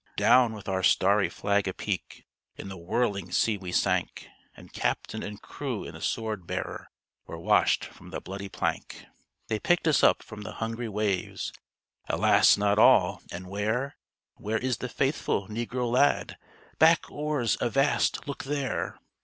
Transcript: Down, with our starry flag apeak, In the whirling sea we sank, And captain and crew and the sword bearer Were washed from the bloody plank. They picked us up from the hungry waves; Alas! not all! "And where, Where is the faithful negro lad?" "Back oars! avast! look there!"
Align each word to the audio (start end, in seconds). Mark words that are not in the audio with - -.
Down, 0.17 0.53
with 0.53 0.67
our 0.67 0.81
starry 0.81 1.29
flag 1.29 1.67
apeak, 1.67 2.25
In 2.55 2.69
the 2.69 2.75
whirling 2.75 3.31
sea 3.31 3.55
we 3.55 3.71
sank, 3.71 4.27
And 4.57 4.73
captain 4.73 5.21
and 5.21 5.39
crew 5.39 5.83
and 5.83 5.93
the 5.95 6.01
sword 6.01 6.47
bearer 6.47 6.87
Were 7.27 7.37
washed 7.37 7.85
from 7.85 8.09
the 8.09 8.19
bloody 8.19 8.49
plank. 8.49 9.05
They 9.47 9.59
picked 9.59 9.87
us 9.87 10.01
up 10.01 10.23
from 10.23 10.41
the 10.41 10.53
hungry 10.53 10.89
waves; 10.89 11.53
Alas! 12.09 12.57
not 12.57 12.79
all! 12.79 13.21
"And 13.31 13.45
where, 13.45 13.95
Where 14.37 14.57
is 14.57 14.77
the 14.77 14.89
faithful 14.89 15.47
negro 15.49 15.91
lad?" 15.91 16.35
"Back 16.79 17.11
oars! 17.11 17.55
avast! 17.61 18.27
look 18.27 18.45
there!" 18.45 18.97